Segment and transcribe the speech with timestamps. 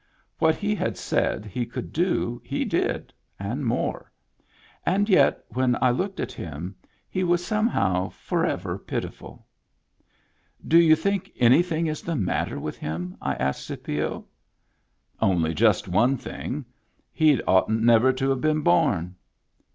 [0.39, 4.11] What he had said he could do, he did, and more.
[4.83, 6.75] And yet, when I looked at him,
[7.07, 9.45] he was somehow forever pitiful.
[10.67, 14.19] "Do you think anything is the matter with him?" I asked Scipio.
[14.21, 14.23] *•
[15.19, 16.65] Only just one thing.
[17.11, 19.17] He'd oughtn't never to have been born."